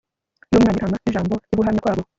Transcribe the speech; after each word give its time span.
yUmwana 0.51 0.71
wintama 0.71 0.95
nijambo 1.03 1.33
ryo 1.45 1.55
guhamya 1.59 1.81
kwabo 1.83 2.03